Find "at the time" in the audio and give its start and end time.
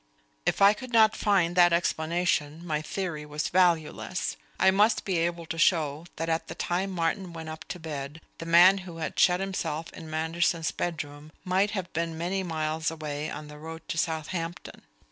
6.27-6.89